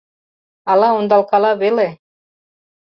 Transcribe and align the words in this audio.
Ала 0.71 0.89
ондалкала 0.97 1.51
веле? 1.61 1.87